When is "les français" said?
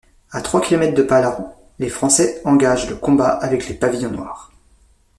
1.77-2.41